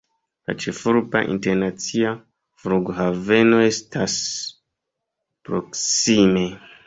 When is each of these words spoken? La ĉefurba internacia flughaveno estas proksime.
La 0.49 0.53
ĉefurba 0.61 1.19
internacia 1.33 2.13
flughaveno 2.63 3.59
estas 3.67 4.15
proksime. 5.49 6.47